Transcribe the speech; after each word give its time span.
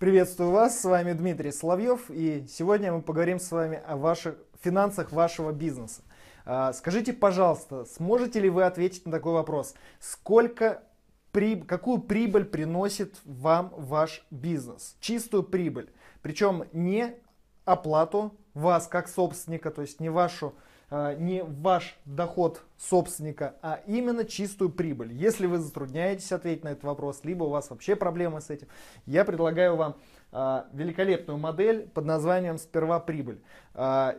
Приветствую 0.00 0.50
вас, 0.52 0.80
с 0.80 0.84
вами 0.86 1.12
Дмитрий 1.12 1.52
Соловьев, 1.52 2.08
и 2.08 2.46
сегодня 2.48 2.90
мы 2.90 3.02
поговорим 3.02 3.38
с 3.38 3.52
вами 3.52 3.82
о 3.86 3.98
ваших 3.98 4.36
финансах 4.62 5.12
вашего 5.12 5.52
бизнеса. 5.52 6.00
А, 6.46 6.72
скажите, 6.72 7.12
пожалуйста, 7.12 7.84
сможете 7.84 8.40
ли 8.40 8.48
вы 8.48 8.64
ответить 8.64 9.04
на 9.04 9.12
такой 9.12 9.34
вопрос? 9.34 9.74
Сколько 9.98 10.82
при, 11.32 11.60
какую 11.60 11.98
прибыль 11.98 12.46
приносит 12.46 13.20
вам 13.26 13.74
ваш 13.76 14.24
бизнес? 14.30 14.96
Чистую 15.00 15.42
прибыль. 15.42 15.90
Причем 16.22 16.64
не 16.72 17.14
оплату 17.66 18.34
вас 18.54 18.86
как 18.86 19.06
собственника, 19.06 19.70
то 19.70 19.82
есть 19.82 20.00
не 20.00 20.08
вашу 20.08 20.54
не 20.90 21.44
ваш 21.44 21.96
доход 22.04 22.62
собственника, 22.76 23.54
а 23.62 23.80
именно 23.86 24.24
чистую 24.24 24.70
прибыль. 24.70 25.12
Если 25.12 25.46
вы 25.46 25.58
затрудняетесь 25.58 26.32
ответить 26.32 26.64
на 26.64 26.70
этот 26.70 26.84
вопрос, 26.84 27.20
либо 27.22 27.44
у 27.44 27.50
вас 27.50 27.70
вообще 27.70 27.94
проблемы 27.94 28.40
с 28.40 28.50
этим, 28.50 28.66
я 29.06 29.24
предлагаю 29.24 29.76
вам 29.76 29.96
а, 30.32 30.66
великолепную 30.72 31.38
модель 31.38 31.88
под 31.88 32.04
названием 32.04 32.58
«Сперва 32.58 33.00
прибыль». 33.00 33.40
А, 33.74 34.16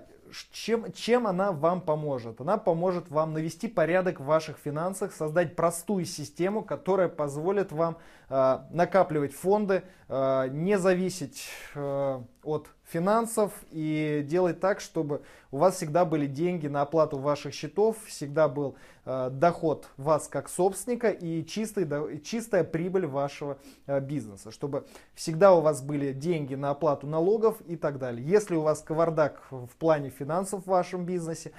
чем, 0.52 0.92
чем 0.94 1.28
она 1.28 1.52
вам 1.52 1.82
поможет? 1.82 2.42
Она 2.42 2.58
поможет 2.58 3.10
вам 3.10 3.34
навести 3.34 3.68
порядок 3.68 4.20
в 4.20 4.26
ваших 4.26 4.58
финансах, 4.58 5.14
создать 5.14 5.56
простую 5.56 6.06
систему, 6.06 6.64
которая 6.64 7.10
позволит 7.10 7.72
вам 7.72 7.98
э, 8.30 8.60
накапливать 8.72 9.34
фонды, 9.34 9.84
э, 10.08 10.48
не 10.52 10.78
зависеть 10.78 11.50
э, 11.76 12.22
от 12.44 12.68
финансов 12.84 13.54
и 13.72 14.26
делать 14.28 14.60
так, 14.60 14.80
чтобы 14.80 15.22
у 15.52 15.58
вас 15.58 15.76
всегда 15.76 16.06
были 16.06 16.26
деньги 16.26 16.68
на 16.68 16.82
оплату 16.82 17.18
ваших 17.18 17.54
счетов, 17.54 17.98
всегда 18.06 18.48
был 18.48 18.76
э, 19.06 19.30
доход 19.32 19.90
вас 19.98 20.28
как 20.28 20.50
собственника 20.50 21.10
и 21.10 21.46
чистый, 21.46 21.86
до, 21.86 22.18
чистая 22.18 22.64
прибыль 22.64 23.06
вашего 23.06 23.58
э, 23.86 24.00
бизнеса, 24.00 24.52
чтобы 24.52 24.86
всегда 25.14 25.54
у 25.54 25.62
вас 25.62 25.82
были 25.82 26.14
деньги 26.14 26.56
на 26.56 26.72
оплату 26.72 27.08
налогов 27.08 27.62
и 27.68 27.76
так 27.76 28.00
далее. 28.00 28.26
Если 28.26 28.56
у 28.56 28.62
вас 28.62 28.82
кавардак 28.82 29.44
в 29.52 29.76
плане 29.78 30.10
финансов 30.10 30.64
в 30.64 30.68
вашем 30.68 31.06
бизнесе, 31.06 31.52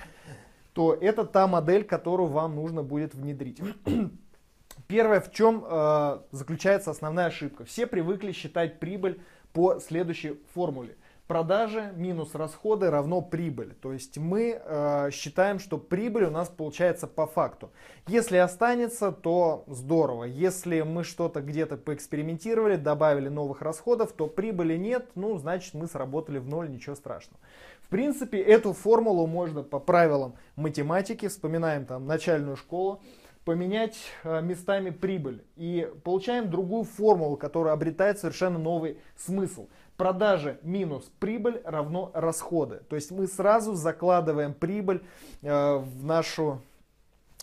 то 0.72 0.94
это 0.94 1.25
та 1.25 1.47
модель, 1.47 1.84
которую 1.84 2.28
вам 2.28 2.56
нужно 2.56 2.83
будет 2.83 3.14
внедрить. 3.14 3.60
Первое, 4.86 5.20
в 5.20 5.30
чем 5.33 5.64
э, 5.66 6.19
заключается 6.33 6.91
основная 6.91 7.27
ошибка. 7.27 7.64
Все 7.64 7.86
привыкли 7.86 8.33
считать 8.33 8.80
прибыль 8.80 9.20
по 9.53 9.78
следующей 9.81 10.41
формуле. 10.55 10.97
Продажи 11.28 11.95
минус 11.97 12.34
расходы 12.34 12.91
равно 12.91 13.22
прибыль. 13.22 13.75
То 13.81 13.92
есть 13.92 14.19
мы 14.19 14.61
э, 14.62 15.11
считаем, 15.12 15.61
что 15.61 15.78
прибыль 15.78 16.25
у 16.25 16.31
нас 16.31 16.48
получается 16.50 17.06
по 17.06 17.27
факту. 17.27 17.70
Если 18.06 18.36
останется, 18.36 19.12
то 19.12 19.64
здорово. 19.67 20.25
Если 20.25 20.83
мы 20.83 21.05
что-то 21.05 21.41
где-то 21.41 21.78
поэкспериментировали, 21.78 22.77
добавили 22.77 23.28
новых 23.28 23.62
расходов, 23.62 24.12
то 24.12 24.27
прибыли 24.27 24.77
нет, 24.77 25.11
ну 25.14 25.39
значит 25.39 25.72
мы 25.72 25.87
сработали 25.87 26.39
в 26.39 26.48
ноль, 26.48 26.69
ничего 26.69 26.97
страшного. 26.97 27.41
В 27.81 27.89
принципе, 27.89 28.39
эту 28.39 28.75
формулу 28.75 29.27
можно 29.27 29.62
по 29.62 29.78
правилам 29.78 30.34
математики, 30.56 31.28
вспоминаем 31.28 31.87
там 31.87 32.06
начальную 32.06 32.56
школу, 32.56 33.00
поменять 33.44 33.96
э, 34.24 34.40
местами 34.40 34.90
прибыль 34.90 35.42
и 35.56 35.90
получаем 36.04 36.50
другую 36.50 36.84
формулу, 36.84 37.36
которая 37.36 37.74
обретает 37.74 38.18
совершенно 38.18 38.58
новый 38.58 38.98
смысл– 39.16 39.68
продажи 40.02 40.58
минус 40.62 41.10
прибыль 41.20 41.60
равно 41.64 42.10
расходы. 42.12 42.82
То 42.88 42.96
есть 42.96 43.12
мы 43.12 43.28
сразу 43.28 43.74
закладываем 43.74 44.52
прибыль 44.52 45.00
э, 45.42 45.76
в 45.76 46.04
нашу 46.04 46.60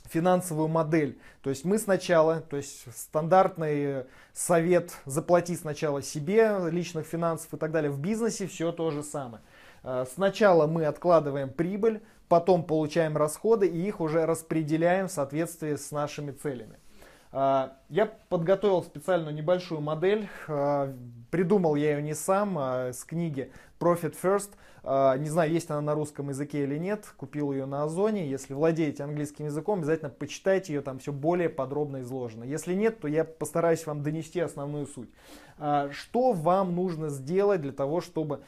финансовую 0.09 0.67
модель. 0.67 1.20
То 1.42 1.52
есть 1.52 1.64
мы 1.64 1.77
сначала, 1.77 2.42
то 2.42 2.58
есть 2.58 2.86
стандартный 2.94 4.05
совет 4.33 4.92
заплати 5.05 5.55
сначала 5.55 6.02
себе 6.02 6.58
личных 6.70 7.05
финансов 7.05 7.53
и 7.53 7.58
так 7.58 7.72
далее. 7.72 7.92
В 7.92 8.00
бизнесе 8.00 8.45
все 8.45 8.71
то 8.71 8.92
же 8.92 9.04
самое. 9.04 9.42
Э, 9.83 10.05
сначала 10.14 10.67
мы 10.67 10.86
откладываем 10.86 11.49
прибыль, 11.49 12.02
потом 12.30 12.64
получаем 12.64 13.17
расходы 13.17 13.67
и 13.67 13.88
их 13.88 14.00
уже 14.00 14.26
распределяем 14.26 15.08
в 15.08 15.12
соответствии 15.12 15.76
с 15.76 15.92
нашими 15.92 16.32
целями. 16.32 16.78
А, 17.32 17.73
я 17.90 18.06
подготовил 18.06 18.84
специальную 18.84 19.36
небольшую 19.36 19.82
модель, 19.82 20.30
а, 20.48 20.94
придумал 21.32 21.76
я 21.76 21.98
ее 21.98 22.04
не 22.04 22.16
сам, 22.16 22.58
а 22.58 22.94
с 22.94 23.04
книги 23.04 23.52
Profit 23.80 24.16
First. 24.22 24.52
Не 24.84 25.30
знаю, 25.30 25.52
есть 25.52 25.70
она 25.70 25.82
на 25.82 25.94
русском 25.94 26.30
языке 26.30 26.64
или 26.64 26.78
нет, 26.78 27.06
купил 27.17 27.52
ее 27.52 27.66
на 27.66 27.84
Озоне. 27.84 28.30
Если 28.30 28.54
владеете 28.54 29.04
английским 29.04 29.45
языком, 29.45 29.80
обязательно 29.80 30.10
почитайте 30.10 30.73
ее, 30.73 30.82
там 30.82 31.00
все 31.00 31.12
более 31.12 31.50
подробно 31.50 32.02
изложено. 32.02 32.44
Если 32.44 32.73
нет, 32.73 33.00
то 33.00 33.08
я 33.08 33.23
постараюсь 33.26 33.86
вам 33.86 34.04
донести 34.04 34.39
основную 34.39 34.88
суть. 34.88 35.10
Что 35.58 36.32
вам 36.32 36.76
нужно 36.76 37.10
сделать 37.10 37.62
для 37.62 37.73
того, 37.73 38.00
чтобы 38.00 38.42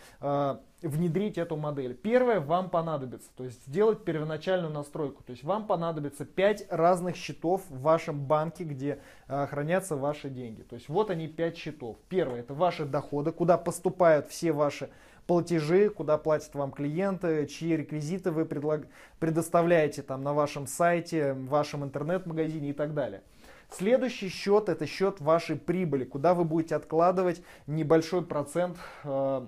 внедрить 0.81 1.38
эту 1.38 1.58
модель. 1.58 1.94
Первое 1.94 2.40
вам 2.40 2.72
понадобится, 2.72 3.30
то 3.36 3.44
есть 3.44 3.68
сделать 3.68 4.03
первоначальную 4.03 4.74
настройку. 4.74 5.22
То 5.24 5.31
есть 5.31 5.44
вам 5.44 5.68
понадобится 5.68 6.25
5 6.25 6.68
разных 6.72 7.16
счетов 7.18 7.62
в 7.70 7.81
вашем 7.81 8.25
банке, 8.25 8.64
где 8.64 9.00
хранятся 9.28 9.96
ваши 9.96 10.30
деньги. 10.30 10.64
То 10.64 10.75
есть 10.75 10.90
вот 10.90 11.12
они 11.12 11.28
5 11.28 11.56
счетов. 11.56 11.97
Первое 12.09 12.40
это 12.40 12.56
ваши 12.56 12.86
доходы, 12.86 13.31
куда 13.31 13.58
поступают 13.59 14.30
все 14.30 14.53
ваши 14.53 14.90
платежи, 15.28 15.90
куда 15.90 16.18
платят 16.18 16.54
вам 16.56 16.72
клиенты, 16.72 17.46
чьи 17.48 17.76
реквизиты 17.76 18.32
вы 18.32 18.46
предлаг... 18.46 18.88
предоставляете 19.20 20.02
там 20.02 20.24
на 20.24 20.34
вашем 20.34 20.68
сайте, 20.68 21.34
в 21.34 21.48
вашем 21.48 21.84
интернет-магазине 21.84 22.72
и 22.72 22.74
так 22.74 22.94
далее. 22.94 23.22
Следующий 23.70 24.28
счет 24.28 24.68
это 24.68 24.86
счет 24.86 25.22
вашей 25.22 25.56
прибыли, 25.56 26.04
куда 26.04 26.34
вы 26.34 26.44
будете 26.44 26.76
откладывать 26.76 27.42
небольшой 27.68 28.22
процент 28.22 28.78
э, 29.04 29.48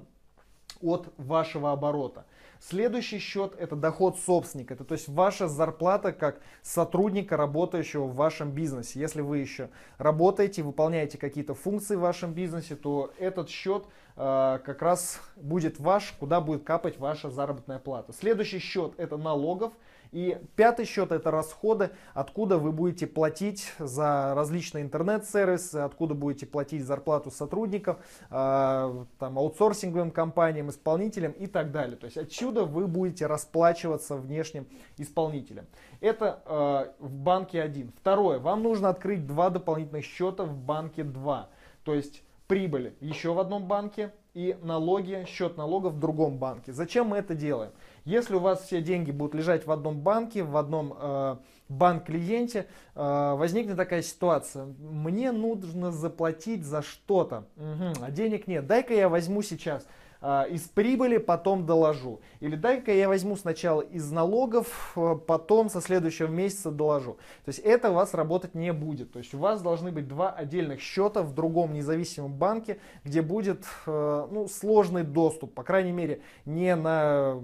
от 0.82 1.14
вашего 1.18 1.74
оборота. 1.74 2.26
Следующий 2.66 3.20
счет 3.20 3.56
это 3.60 3.76
доход 3.76 4.18
собственника, 4.18 4.74
это 4.74 4.86
то 4.86 4.94
есть 4.94 5.10
ваша 5.10 5.50
зарплата 5.50 6.14
как 6.14 6.40
сотрудника, 6.62 7.36
работающего 7.36 8.06
в 8.06 8.16
вашем 8.16 8.52
бизнесе. 8.52 9.02
Если 9.02 9.20
вы 9.20 9.40
еще 9.40 9.70
работаете, 9.98 10.64
выполняете 10.64 11.18
какие-то 11.18 11.56
функции 11.56 11.98
в 11.98 12.00
вашем 12.00 12.34
бизнесе, 12.34 12.78
то 12.78 13.12
этот 13.20 13.50
счет 13.50 13.84
э, 14.16 14.60
как 14.64 14.82
раз 14.82 15.20
будет 15.36 15.78
ваш, 15.78 16.14
куда 16.18 16.40
будет 16.40 16.64
капать 16.64 16.98
ваша 17.00 17.30
заработная 17.30 17.80
плата. 17.80 18.14
Следующий 18.14 18.60
счет 18.60 18.94
это 18.96 19.18
налогов, 19.18 19.74
и 20.14 20.38
пятый 20.56 20.86
счет 20.86 21.12
это 21.12 21.32
расходы, 21.32 21.90
откуда 22.14 22.60
вы 22.60 22.72
будете 22.72 23.08
платить 23.08 23.74
за 23.80 24.34
различные 24.36 24.84
интернет-сервисы, 24.84 25.78
откуда 25.78 26.14
будете 26.14 26.46
платить 26.46 26.86
зарплату 26.86 27.32
сотрудников, 27.32 27.98
э, 28.30 29.06
там, 29.18 29.40
аутсорсинговым 29.40 30.12
компаниям, 30.12 30.70
исполнителям 30.70 31.32
и 31.32 31.48
так 31.48 31.72
далее. 31.72 31.98
То 31.98 32.06
есть 32.06 32.18
отсюда 32.18 32.64
вы 32.64 32.86
будете 32.86 33.26
расплачиваться 33.26 34.16
внешним 34.16 34.68
исполнителям. 34.98 35.66
Это 36.00 36.44
э, 36.46 37.04
в 37.04 37.12
банке 37.16 37.62
1. 37.62 37.92
Второе, 38.00 38.38
вам 38.38 38.62
нужно 38.62 38.90
открыть 38.90 39.26
два 39.26 39.50
дополнительных 39.50 40.06
счета 40.06 40.44
в 40.44 40.56
банке 40.56 41.04
2. 41.04 41.50
То 41.84 41.96
есть 41.96 42.22
прибыль 42.48 42.94
еще 43.00 43.34
в 43.34 43.40
одном 43.40 43.68
банке 43.68 44.14
и 44.34 44.58
налоги, 44.62 45.26
счет 45.28 45.58
налогов 45.58 45.94
в 45.94 46.00
другом 46.00 46.38
банке. 46.38 46.74
Зачем 46.74 47.08
мы 47.08 47.18
это 47.18 47.36
делаем? 47.36 47.72
Если 48.04 48.36
у 48.36 48.40
вас 48.40 48.64
все 48.64 48.82
деньги 48.82 49.12
будут 49.12 49.36
лежать 49.36 49.66
в 49.66 49.72
одном 49.72 50.02
банке, 50.02 50.44
в 50.44 50.58
одном 50.58 50.94
э, 51.00 51.38
банк-клиенте, 51.70 52.68
э, 52.96 53.34
возникнет 53.36 53.78
такая 53.78 54.02
ситуация. 54.02 54.66
Мне 54.66 55.32
нужно 55.32 55.92
заплатить 55.92 56.66
за 56.66 56.82
что-то, 56.82 57.46
угу, 57.56 57.94
а 58.02 58.12
денег 58.12 58.48
нет. 58.48 58.66
Дай-ка 58.66 58.94
я 58.94 59.08
возьму 59.08 59.42
сейчас 59.42 59.86
из 60.24 60.62
прибыли, 60.62 61.18
потом 61.18 61.66
доложу. 61.66 62.22
Или 62.40 62.56
дай-ка 62.56 62.94
я 62.94 63.10
возьму 63.10 63.36
сначала 63.36 63.82
из 63.82 64.10
налогов, 64.10 64.94
э, 64.96 65.16
потом 65.28 65.70
со 65.70 65.82
следующего 65.82 66.28
месяца 66.28 66.72
доложу. 66.72 67.18
То 67.44 67.50
есть 67.50 67.60
это 67.60 67.92
у 67.92 67.96
вас 67.96 68.14
работать 68.14 68.56
не 68.56 68.72
будет. 68.72 69.12
То 69.12 69.20
есть 69.20 69.34
у 69.34 69.38
вас 69.38 69.62
должны 69.62 69.92
быть 69.92 70.08
два 70.08 70.32
отдельных 70.32 70.80
счета 70.80 71.24
в 71.24 71.34
другом 71.34 71.74
независимом 71.74 72.34
банке, 72.34 72.80
где 73.04 73.22
будет 73.22 73.66
э, 73.86 74.28
ну, 74.32 74.48
сложный 74.48 75.04
доступ. 75.04 75.54
По 75.54 75.64
крайней 75.64 75.92
мере, 75.92 76.22
не 76.46 76.74
на 76.76 77.42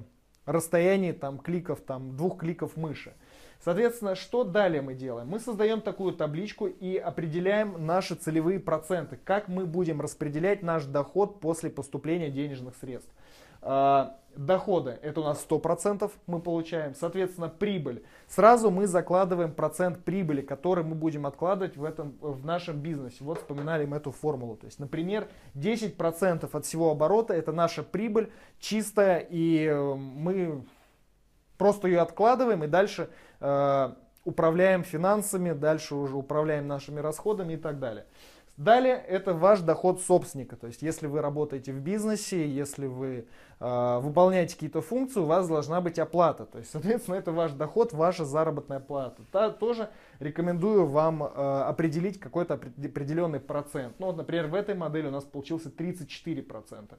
расстоянии 0.49 1.11
там, 1.11 1.37
кликов, 1.37 1.79
там, 1.81 2.17
двух 2.17 2.39
кликов 2.39 2.75
мыши. 2.75 3.13
Соответственно, 3.63 4.15
что 4.15 4.43
далее 4.43 4.81
мы 4.81 4.93
делаем? 4.93 5.27
Мы 5.27 5.39
создаем 5.39 5.81
такую 5.81 6.13
табличку 6.13 6.67
и 6.67 6.95
определяем 6.95 7.85
наши 7.85 8.15
целевые 8.15 8.59
проценты, 8.59 9.19
как 9.23 9.47
мы 9.47 9.65
будем 9.65 10.01
распределять 10.01 10.63
наш 10.63 10.85
доход 10.85 11.39
после 11.39 11.69
поступления 11.69 12.29
денежных 12.29 12.75
средств. 12.77 13.11
А, 13.61 14.19
доходы 14.35 14.97
это 15.01 15.21
у 15.21 15.23
нас 15.23 15.45
100% 15.47 16.09
мы 16.27 16.39
получаем, 16.39 16.95
соответственно 16.95 17.49
прибыль. 17.49 18.03
Сразу 18.27 18.71
мы 18.71 18.87
закладываем 18.87 19.53
процент 19.53 20.03
прибыли, 20.03 20.41
который 20.41 20.83
мы 20.83 20.95
будем 20.95 21.25
откладывать 21.25 21.75
в, 21.75 21.83
этом, 21.83 22.17
в 22.21 22.45
нашем 22.45 22.79
бизнесе. 22.79 23.17
Вот 23.23 23.39
вспоминали 23.39 23.85
мы 23.85 23.97
эту 23.97 24.11
формулу. 24.11 24.55
То 24.55 24.65
есть, 24.65 24.79
например, 24.79 25.27
10% 25.55 26.49
от 26.51 26.65
всего 26.65 26.91
оборота 26.91 27.33
это 27.33 27.51
наша 27.51 27.83
прибыль 27.83 28.31
чистая, 28.59 29.19
и 29.19 29.65
э, 29.65 29.95
мы 29.95 30.63
просто 31.57 31.87
ее 31.87 31.99
откладываем 31.99 32.63
и 32.63 32.67
дальше 32.67 33.09
э, 33.41 33.93
управляем 34.23 34.83
финансами, 34.83 35.51
дальше 35.51 35.95
уже 35.95 36.15
управляем 36.15 36.67
нашими 36.67 36.99
расходами 36.99 37.53
и 37.53 37.57
так 37.57 37.79
далее. 37.79 38.05
Далее 38.59 39.01
это 39.07 39.33
ваш 39.33 39.61
доход 39.61 40.01
собственника. 40.01 40.57
То 40.57 40.67
есть 40.67 40.81
если 40.81 41.07
вы 41.07 41.21
работаете 41.21 41.71
в 41.71 41.79
бизнесе, 41.79 42.45
если 42.45 42.87
вы 42.87 43.25
э, 43.61 43.99
выполняете 44.01 44.55
какие-то 44.55 44.81
функции, 44.81 45.21
у 45.21 45.25
вас 45.25 45.47
должна 45.47 45.79
быть 45.79 45.97
оплата. 45.97 46.45
То 46.45 46.57
есть, 46.57 46.69
соответственно, 46.73 47.15
это 47.15 47.31
ваш 47.31 47.53
доход, 47.53 47.93
ваша 47.93 48.25
заработная 48.25 48.81
плата. 48.81 49.21
Та, 49.31 49.49
тоже 49.49 49.89
рекомендую 50.19 50.85
вам 50.87 51.23
э, 51.23 51.27
определить 51.67 52.19
какой-то 52.19 52.55
определенный 52.55 53.39
процент. 53.39 53.95
Ну 53.97 54.07
вот, 54.07 54.17
например, 54.17 54.47
в 54.47 54.55
этой 54.55 54.75
модели 54.75 55.07
у 55.07 55.11
нас 55.11 55.23
получился 55.23 55.69
34%. 55.69 56.95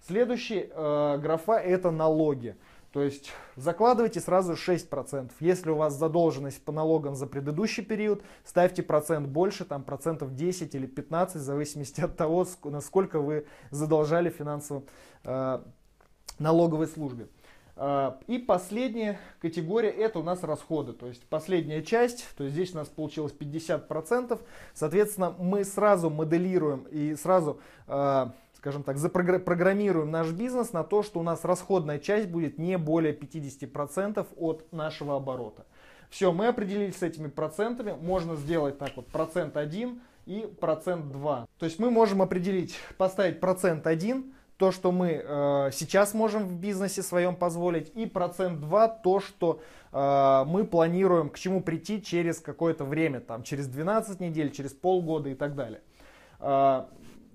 Следующий 0.00 0.68
э, 0.68 1.18
графа 1.18 1.58
это 1.58 1.92
налоги. 1.92 2.56
То 2.94 3.02
есть 3.02 3.32
закладывайте 3.56 4.20
сразу 4.20 4.52
6%. 4.52 5.32
Если 5.40 5.68
у 5.68 5.74
вас 5.74 5.94
задолженность 5.94 6.64
по 6.64 6.70
налогам 6.70 7.16
за 7.16 7.26
предыдущий 7.26 7.82
период, 7.84 8.22
ставьте 8.44 8.84
процент 8.84 9.26
больше, 9.26 9.64
там 9.64 9.82
процентов 9.82 10.36
10 10.36 10.76
или 10.76 10.86
15, 10.86 11.34
в 11.34 11.40
зависимости 11.40 12.00
от 12.00 12.16
того, 12.16 12.46
насколько 12.62 13.18
вы 13.18 13.46
задолжали 13.72 14.30
финансово 14.30 14.84
э, 15.24 15.58
налоговой 16.38 16.86
службе. 16.86 17.26
Э, 17.74 18.12
и 18.28 18.38
последняя 18.38 19.18
категория 19.40 19.90
это 19.90 20.20
у 20.20 20.22
нас 20.22 20.44
расходы. 20.44 20.92
То 20.92 21.08
есть 21.08 21.26
последняя 21.26 21.82
часть, 21.82 22.28
то 22.36 22.44
есть 22.44 22.54
здесь 22.54 22.74
у 22.74 22.76
нас 22.76 22.86
получилось 22.86 23.34
50%. 23.36 24.40
Соответственно, 24.72 25.34
мы 25.36 25.64
сразу 25.64 26.10
моделируем 26.10 26.86
и 26.92 27.16
сразу 27.16 27.58
э, 27.88 28.26
скажем 28.64 28.82
так, 28.82 28.96
запрограммируем 28.96 30.10
наш 30.10 30.30
бизнес 30.30 30.72
на 30.72 30.84
то, 30.84 31.02
что 31.02 31.20
у 31.20 31.22
нас 31.22 31.44
расходная 31.44 31.98
часть 31.98 32.28
будет 32.28 32.56
не 32.56 32.78
более 32.78 33.14
50% 33.14 34.26
от 34.38 34.72
нашего 34.72 35.16
оборота. 35.16 35.66
Все, 36.08 36.32
мы 36.32 36.46
определились 36.46 36.96
с 36.96 37.02
этими 37.02 37.28
процентами. 37.28 37.94
Можно 38.00 38.36
сделать 38.36 38.78
так 38.78 38.92
вот, 38.96 39.06
процент 39.08 39.58
1 39.58 40.00
и 40.24 40.50
процент 40.58 41.12
2. 41.12 41.46
То 41.58 41.66
есть 41.66 41.78
мы 41.78 41.90
можем 41.90 42.22
определить, 42.22 42.74
поставить 42.96 43.38
процент 43.38 43.86
1, 43.86 44.32
то, 44.56 44.72
что 44.72 44.92
мы 44.92 45.22
э, 45.22 45.70
сейчас 45.70 46.14
можем 46.14 46.46
в 46.46 46.54
бизнесе 46.58 47.02
своем 47.02 47.36
позволить, 47.36 47.92
и 47.94 48.06
процент 48.06 48.60
2, 48.60 48.88
то, 48.88 49.20
что 49.20 49.60
э, 49.92 50.44
мы 50.46 50.64
планируем 50.64 51.28
к 51.28 51.38
чему 51.38 51.60
прийти 51.60 52.02
через 52.02 52.40
какое-то 52.40 52.86
время, 52.86 53.20
там, 53.20 53.42
через 53.42 53.66
12 53.66 54.20
недель, 54.20 54.50
через 54.52 54.72
полгода 54.72 55.28
и 55.28 55.34
так 55.34 55.54
далее. 55.54 55.82
Э, 56.40 56.84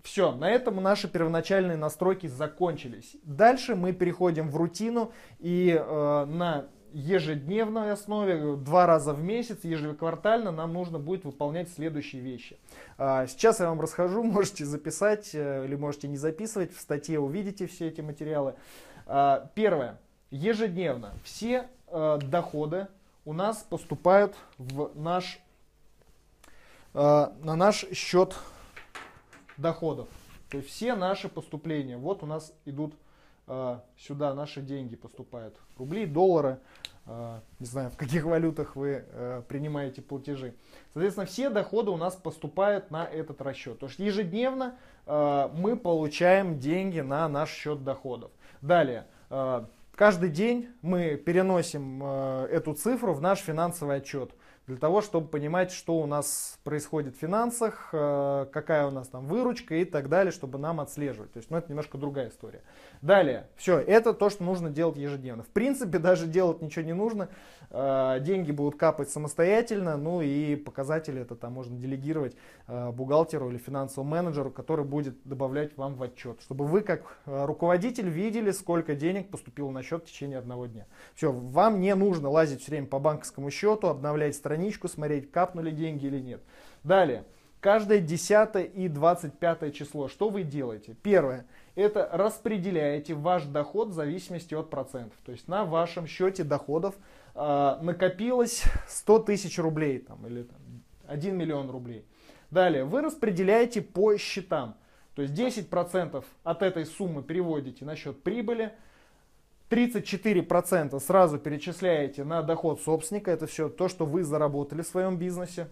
все, 0.04 0.32
на 0.32 0.50
этом 0.50 0.82
наши 0.82 1.08
первоначальные 1.08 1.78
настройки 1.78 2.28
закончились. 2.28 3.18
Дальше 3.24 3.76
мы 3.76 3.94
переходим 3.94 4.50
в 4.50 4.56
рутину 4.56 5.12
и 5.40 5.78
э, 5.78 6.26
на 6.26 6.68
ежедневной 6.94 7.92
основе, 7.92 8.56
два 8.56 8.86
раза 8.86 9.14
в 9.14 9.22
месяц, 9.22 9.64
ежеквартально 9.64 10.52
нам 10.52 10.74
нужно 10.74 11.00
будет 11.00 11.24
выполнять 11.24 11.70
следующие 11.70 12.22
вещи. 12.22 12.58
А, 12.98 13.28
сейчас 13.28 13.60
я 13.60 13.70
вам 13.70 13.82
расскажу, 13.82 14.24
можете 14.24 14.66
записать 14.66 15.32
э, 15.34 15.66
или 15.66 15.76
можете 15.76 16.08
не 16.08 16.18
записывать, 16.18 16.74
в 16.74 16.80
статье 16.80 17.20
увидите 17.20 17.68
все 17.68 17.88
эти 17.88 18.02
материалы. 18.02 18.56
А, 19.06 19.50
первое. 19.56 20.00
Ежедневно 20.32 21.14
все 21.24 21.68
э, 21.88 22.20
доходы 22.22 22.88
у 23.26 23.34
нас 23.34 23.66
поступают 23.68 24.36
в 24.58 24.92
наш, 24.96 25.40
э, 26.94 27.28
на 27.42 27.56
наш 27.56 27.86
счет 27.94 28.36
доходов. 29.60 30.08
То 30.50 30.58
есть 30.58 30.70
все 30.70 30.96
наши 30.96 31.30
поступления, 31.30 31.98
вот 31.98 32.24
у 32.24 32.26
нас 32.26 32.54
идут 32.66 32.94
э, 33.48 33.80
сюда, 33.98 34.34
наши 34.34 34.62
деньги 34.62 34.96
поступают. 34.96 35.56
Рубли, 35.78 36.06
доллары, 36.06 36.60
э, 37.06 37.40
не 37.60 37.66
знаю, 37.66 37.92
в 37.92 37.98
каких 37.98 38.24
валютах 38.24 38.76
вы 38.76 39.06
э, 39.06 39.44
принимаете 39.48 40.02
платежи. 40.02 40.56
Соответственно, 40.94 41.28
все 41.28 41.50
доходы 41.50 41.92
у 41.92 41.98
нас 41.98 42.16
поступают 42.16 42.90
на 42.90 43.06
этот 43.06 43.42
расчет. 43.42 43.80
То 43.80 43.88
есть 43.88 44.00
ежедневно 44.00 44.76
э, 45.06 45.50
мы 45.54 45.76
получаем 45.76 46.58
деньги 46.58 47.02
на 47.02 47.28
наш 47.30 47.52
счет 47.52 47.84
доходов. 47.84 48.32
Далее, 48.62 49.06
э, 49.30 49.66
каждый 49.94 50.30
день 50.30 50.70
мы 50.82 51.16
переносим 51.16 52.02
э, 52.04 52.48
эту 52.52 52.74
цифру 52.74 53.14
в 53.14 53.22
наш 53.22 53.40
финансовый 53.40 53.98
отчет 53.98 54.32
для 54.70 54.78
того, 54.78 55.02
чтобы 55.02 55.28
понимать, 55.28 55.72
что 55.72 55.98
у 55.98 56.06
нас 56.06 56.60
происходит 56.64 57.16
в 57.16 57.20
финансах, 57.20 57.90
э, 57.92 58.46
какая 58.52 58.86
у 58.86 58.92
нас 58.92 59.08
там 59.08 59.26
выручка 59.26 59.74
и 59.74 59.84
так 59.84 60.10
далее, 60.10 60.32
чтобы 60.32 60.60
нам 60.60 60.80
отслеживать. 60.80 61.34
То 61.34 61.38
есть, 61.38 61.50
ну, 61.50 61.58
это 61.58 61.70
немножко 61.70 61.98
другая 61.98 62.30
история. 62.30 62.62
Далее, 63.02 63.48
все, 63.56 63.80
это 63.80 64.14
то, 64.14 64.30
что 64.30 64.44
нужно 64.44 64.70
делать 64.70 64.96
ежедневно. 64.98 65.42
В 65.42 65.48
принципе, 65.48 65.98
даже 65.98 66.28
делать 66.28 66.62
ничего 66.62 66.86
не 66.86 66.94
нужно. 66.94 67.30
Э, 67.72 68.20
деньги 68.22 68.52
будут 68.52 68.80
капать 68.80 69.10
самостоятельно, 69.10 69.98
ну 69.98 70.22
и 70.22 70.56
показатели 70.56 71.20
это 71.20 71.36
там 71.36 71.54
можно 71.54 71.76
делегировать 71.76 72.36
э, 72.68 72.92
бухгалтеру 72.92 73.50
или 73.50 73.58
финансовому 73.58 74.12
менеджеру, 74.12 74.52
который 74.52 74.86
будет 74.86 75.16
добавлять 75.24 75.76
вам 75.78 75.96
в 75.96 76.04
отчет, 76.04 76.42
чтобы 76.42 76.68
вы 76.68 76.82
как 76.82 77.18
руководитель 77.26 78.08
видели, 78.08 78.52
сколько 78.52 78.94
денег 78.94 79.32
поступило 79.32 79.72
на 79.72 79.82
счет 79.82 80.04
в 80.04 80.08
течение 80.08 80.38
одного 80.38 80.68
дня. 80.68 80.86
Все, 81.16 81.32
вам 81.32 81.80
не 81.80 81.96
нужно 81.96 82.30
лазить 82.30 82.62
все 82.62 82.72
время 82.72 82.86
по 82.86 83.00
банковскому 83.00 83.50
счету, 83.50 83.88
обновлять 83.88 84.36
страницу, 84.36 84.59
страничку 84.60 84.90
смотреть, 84.90 85.32
капнули 85.32 85.72
деньги 85.72 86.06
или 86.06 86.20
нет. 86.20 86.42
Далее. 86.84 87.24
Каждое 87.62 88.00
10 88.00 88.74
и 88.74 88.88
25 88.88 89.76
число. 89.76 90.08
Что 90.08 90.30
вы 90.30 90.44
делаете? 90.44 90.96
Первое. 91.02 91.46
Это 91.76 92.10
распределяете 92.12 93.14
ваш 93.14 93.44
доход 93.44 93.90
в 93.90 93.94
зависимости 93.94 94.54
от 94.54 94.70
процентов. 94.70 95.18
То 95.26 95.32
есть 95.32 95.48
на 95.48 95.66
вашем 95.66 96.08
счете 96.08 96.44
доходов 96.44 96.96
э, 97.36 97.78
накопилось 97.82 98.64
100 98.88 99.20
тысяч 99.20 99.60
рублей 99.60 100.00
там, 100.00 100.26
или 100.26 100.44
там, 100.44 100.58
1 101.08 101.36
миллион 101.36 101.70
рублей. 101.70 102.06
Далее. 102.52 102.84
Вы 102.84 103.02
распределяете 103.02 103.82
по 103.82 104.18
счетам. 104.18 104.76
То 105.16 105.22
есть 105.22 105.34
10% 105.34 106.24
от 106.44 106.62
этой 106.62 106.86
суммы 106.86 107.24
переводите 107.24 107.84
на 107.84 107.96
счет 107.96 108.24
прибыли, 108.24 108.72
34% 109.70 111.00
сразу 111.00 111.38
перечисляете 111.38 112.24
на 112.24 112.42
доход 112.42 112.82
собственника. 112.82 113.32
Это 113.32 113.48
все 113.48 113.70
то, 113.70 113.88
что 113.88 114.06
вы 114.06 114.24
заработали 114.24 114.82
в 114.82 114.88
своем 114.88 115.18
бизнесе. 115.18 115.68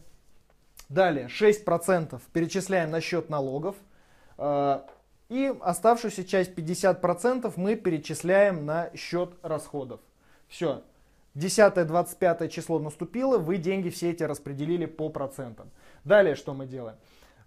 Далее 0.90 1.28
6% 1.28 2.22
перечисляем 2.32 2.92
на 2.92 3.02
счет 3.02 3.30
налогов. 3.30 3.76
Э, 4.38 4.82
и 5.30 5.54
оставшуюся 5.62 6.24
часть 6.24 6.54
50% 6.54 7.52
мы 7.58 7.76
перечисляем 7.76 8.66
на 8.66 8.92
счет 8.96 9.32
расходов. 9.42 10.00
Все. 10.48 10.84
10-25 11.36 12.50
число 12.50 12.80
наступило, 12.80 13.38
вы 13.38 13.58
деньги 13.58 13.90
все 13.90 14.12
эти 14.12 14.24
распределили 14.24 14.86
по 14.86 15.10
процентам. 15.10 15.70
Далее 16.04 16.36
что 16.36 16.54
мы 16.54 16.66
делаем? 16.66 16.98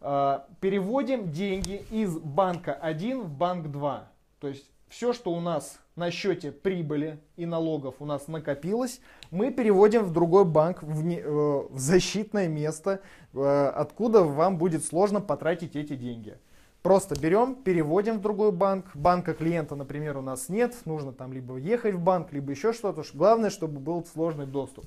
Э, 0.00 0.40
переводим 0.60 1.30
деньги 1.30 1.84
из 1.90 2.18
банка 2.18 2.74
1 2.74 3.22
в 3.22 3.30
банк 3.30 3.68
2. 3.70 4.08
То 4.40 4.48
есть 4.48 4.70
все, 4.90 5.12
что 5.12 5.32
у 5.32 5.40
нас 5.40 5.78
на 5.94 6.10
счете 6.10 6.50
прибыли 6.50 7.20
и 7.36 7.46
налогов 7.46 7.94
у 8.00 8.04
нас 8.04 8.26
накопилось, 8.26 9.00
мы 9.30 9.52
переводим 9.52 10.02
в 10.02 10.12
другой 10.12 10.44
банк, 10.44 10.82
в, 10.82 11.04
не, 11.04 11.20
э, 11.20 11.22
в 11.24 11.78
защитное 11.78 12.48
место, 12.48 13.00
э, 13.32 13.72
откуда 13.74 14.24
вам 14.24 14.58
будет 14.58 14.84
сложно 14.84 15.20
потратить 15.20 15.76
эти 15.76 15.94
деньги. 15.94 16.36
Просто 16.82 17.14
берем, 17.18 17.54
переводим 17.54 18.18
в 18.18 18.20
другой 18.20 18.52
банк. 18.52 18.86
Банка 18.94 19.34
клиента, 19.34 19.76
например, 19.76 20.16
у 20.16 20.22
нас 20.22 20.48
нет. 20.48 20.74
Нужно 20.86 21.12
там 21.12 21.32
либо 21.32 21.56
ехать 21.56 21.94
в 21.94 22.00
банк, 22.00 22.32
либо 22.32 22.50
еще 22.50 22.72
что-то. 22.72 23.02
Главное, 23.14 23.50
чтобы 23.50 23.78
был 23.78 24.04
сложный 24.04 24.46
доступ 24.46 24.86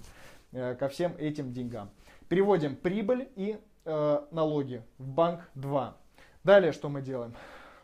э, 0.51 0.75
ко 0.75 0.89
всем 0.89 1.13
этим 1.17 1.53
деньгам. 1.53 1.91
Переводим 2.27 2.75
прибыль 2.75 3.29
и 3.35 3.57
э, 3.85 4.21
налоги 4.31 4.81
в 4.97 5.07
банк 5.07 5.41
2. 5.55 5.95
Далее 6.43 6.73
что 6.73 6.89
мы 6.89 7.01
делаем? 7.01 7.35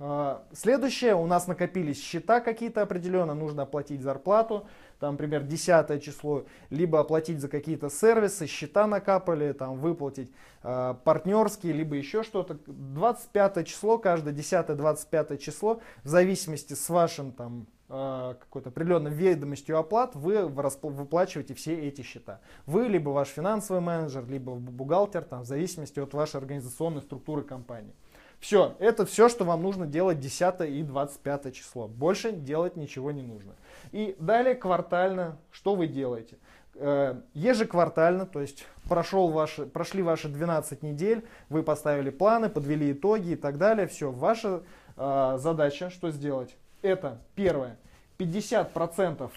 А, 0.02 0.46
следующее, 0.54 1.14
у 1.16 1.28
нас 1.28 1.48
накопились 1.48 2.02
счета 2.02 2.40
какие-то 2.40 2.82
определенно, 2.82 3.34
нужно 3.34 3.64
оплатить 3.64 4.02
зарплату, 4.02 4.66
там, 5.00 5.14
например, 5.14 5.44
10 5.44 6.02
число, 6.02 6.46
либо 6.70 7.02
оплатить 7.02 7.42
за 7.42 7.50
какие-то 7.50 7.90
сервисы, 7.90 8.48
счета 8.48 8.88
накапали, 8.88 9.52
там, 9.52 9.78
выплатить 9.78 10.32
э, 10.64 10.96
партнерские, 11.04 11.74
либо 11.74 11.96
еще 11.96 12.24
что-то. 12.24 12.60
25 12.66 13.68
число, 13.68 13.98
каждое 13.98 14.34
10-25 14.34 15.38
число, 15.38 15.82
в 16.04 16.08
зависимости 16.08 16.74
с 16.74 16.88
вашим 16.90 17.34
там 17.34 17.68
а, 17.92 18.36
какой-то 18.36 18.70
определенной 18.70 19.10
ведомостью 19.10 19.78
оплат, 19.78 20.16
вы 20.16 20.48
выплачиваете 20.48 21.56
все 21.56 21.88
эти 21.88 22.04
счета. 22.04 22.40
Вы, 22.68 22.88
либо 22.88 23.10
ваш 23.10 23.30
финансовый 23.30 23.82
менеджер, 23.82 24.28
либо 24.28 24.54
бухгалтер, 24.54 25.24
там, 25.24 25.42
в 25.42 25.46
зависимости 25.46 26.00
от 26.00 26.14
вашей 26.14 26.38
организационной 26.38 27.02
структуры 27.02 27.42
компании. 27.42 27.96
Все, 28.40 28.76
это 28.80 29.06
все, 29.06 29.28
что 29.28 29.44
вам 29.44 29.62
нужно 29.62 29.86
делать 29.86 30.20
10 30.20 30.62
и 30.62 30.84
25 30.84 31.54
число. 31.54 31.88
Больше 31.88 32.32
делать 32.32 32.78
ничего 32.78 33.12
не 33.12 33.22
нужно. 33.22 33.54
И 33.92 34.16
далее 34.20 34.56
квартально, 34.56 35.38
что 35.52 35.76
вы 35.76 35.88
делаете? 35.88 36.38
Э, 36.76 37.20
ежеквартально, 37.34 38.26
то 38.26 38.40
есть 38.40 38.66
прошел 38.88 39.28
ваши, 39.30 39.66
прошли 39.66 40.02
ваши 40.02 40.30
12 40.30 40.82
недель, 40.84 41.28
вы 41.50 41.64
поставили 41.64 42.10
планы, 42.10 42.50
подвели 42.50 42.94
итоги 42.94 43.32
и 43.32 43.36
так 43.36 43.58
далее. 43.58 43.88
Все, 43.88 44.10
ваша 44.10 44.64
э, 44.96 45.38
задача, 45.38 45.90
что 45.90 46.10
сделать? 46.12 46.56
Это 46.82 47.20
первое, 47.36 47.78
50% 48.18 49.30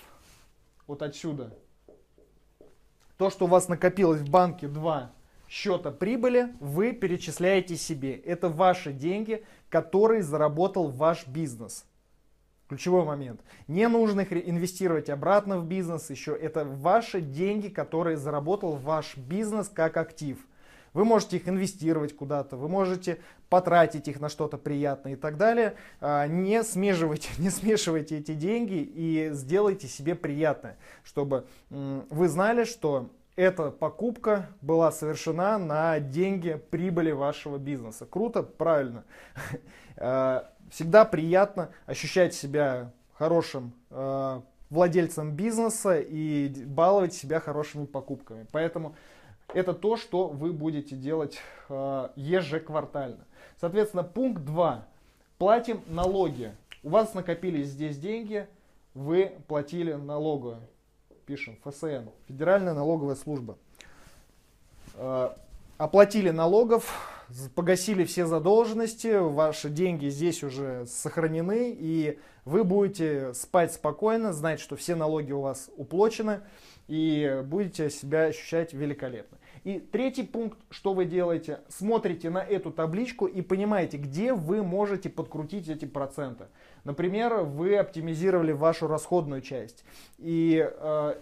вот 0.86 1.02
отсюда, 1.02 1.52
то, 3.16 3.30
что 3.30 3.46
у 3.46 3.48
вас 3.48 3.68
накопилось 3.68 4.20
в 4.20 4.30
банке 4.30 4.68
2, 4.68 5.10
счета 5.52 5.90
прибыли 5.90 6.54
вы 6.60 6.92
перечисляете 6.92 7.76
себе. 7.76 8.14
Это 8.16 8.48
ваши 8.48 8.90
деньги, 8.90 9.44
которые 9.68 10.22
заработал 10.22 10.88
ваш 10.88 11.26
бизнес. 11.26 11.84
Ключевой 12.68 13.04
момент. 13.04 13.42
Не 13.68 13.86
нужно 13.88 14.22
их 14.22 14.32
инвестировать 14.32 15.10
обратно 15.10 15.58
в 15.58 15.66
бизнес 15.66 16.08
еще. 16.08 16.34
Это 16.34 16.64
ваши 16.64 17.20
деньги, 17.20 17.68
которые 17.68 18.16
заработал 18.16 18.76
ваш 18.76 19.18
бизнес 19.18 19.68
как 19.68 19.98
актив. 19.98 20.38
Вы 20.94 21.04
можете 21.04 21.36
их 21.36 21.46
инвестировать 21.46 22.16
куда-то, 22.16 22.56
вы 22.56 22.68
можете 22.68 23.18
потратить 23.50 24.08
их 24.08 24.20
на 24.20 24.30
что-то 24.30 24.56
приятное 24.56 25.14
и 25.14 25.16
так 25.16 25.36
далее. 25.36 25.74
А, 26.00 26.26
не 26.26 26.62
смешивайте, 26.62 27.28
не 27.38 27.50
смешивайте 27.50 28.18
эти 28.18 28.32
деньги 28.32 28.80
и 28.94 29.28
сделайте 29.32 29.86
себе 29.86 30.14
приятное, 30.14 30.78
чтобы 31.02 31.46
вы 31.68 32.28
знали, 32.28 32.64
что 32.64 33.10
эта 33.36 33.70
покупка 33.70 34.48
была 34.60 34.92
совершена 34.92 35.58
на 35.58 35.98
деньги 36.00 36.60
прибыли 36.70 37.12
вашего 37.12 37.58
бизнеса. 37.58 38.06
Круто, 38.06 38.42
правильно. 38.42 39.04
А, 39.96 40.50
всегда 40.70 41.04
приятно 41.04 41.70
ощущать 41.86 42.34
себя 42.34 42.92
хорошим 43.14 43.72
а, 43.90 44.42
владельцем 44.70 45.32
бизнеса 45.32 45.98
и 45.98 46.48
баловать 46.64 47.14
себя 47.14 47.40
хорошими 47.40 47.86
покупками. 47.86 48.46
Поэтому 48.52 48.94
это 49.54 49.74
то, 49.74 49.96
что 49.96 50.28
вы 50.28 50.52
будете 50.52 50.96
делать 50.96 51.38
э, 51.68 52.08
ежеквартально. 52.16 53.26
Соответственно, 53.60 54.02
пункт 54.02 54.42
2. 54.44 54.86
Платим 55.36 55.82
налоги. 55.88 56.52
У 56.82 56.88
вас 56.88 57.12
накопились 57.12 57.68
здесь 57.68 57.98
деньги, 57.98 58.46
вы 58.94 59.32
платили 59.46 59.92
налогу. 59.92 60.56
Пишем 61.32 61.56
ФСН, 61.64 62.10
Федеральная 62.28 62.74
налоговая 62.74 63.14
служба. 63.14 63.56
Э, 64.96 65.30
оплатили 65.78 66.28
налогов, 66.28 67.21
погасили 67.54 68.04
все 68.04 68.26
задолженности, 68.26 69.18
ваши 69.18 69.68
деньги 69.70 70.08
здесь 70.08 70.42
уже 70.42 70.86
сохранены, 70.86 71.74
и 71.78 72.18
вы 72.44 72.64
будете 72.64 73.34
спать 73.34 73.72
спокойно, 73.72 74.32
знать, 74.32 74.60
что 74.60 74.76
все 74.76 74.94
налоги 74.94 75.32
у 75.32 75.40
вас 75.40 75.70
уплочены, 75.76 76.40
и 76.88 77.42
будете 77.44 77.90
себя 77.90 78.24
ощущать 78.24 78.72
великолепно. 78.72 79.38
И 79.64 79.78
третий 79.78 80.24
пункт, 80.24 80.58
что 80.70 80.92
вы 80.92 81.04
делаете, 81.04 81.60
смотрите 81.68 82.30
на 82.30 82.42
эту 82.42 82.72
табличку 82.72 83.26
и 83.26 83.42
понимаете, 83.42 83.96
где 83.96 84.34
вы 84.34 84.62
можете 84.62 85.08
подкрутить 85.08 85.68
эти 85.68 85.84
проценты. 85.84 86.46
Например, 86.82 87.42
вы 87.42 87.76
оптимизировали 87.76 88.50
вашу 88.50 88.88
расходную 88.88 89.40
часть. 89.40 89.84
И 90.18 90.68
э, 90.68 91.14